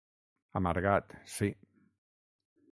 Amargat, 0.59 1.13
sí. 1.35 1.53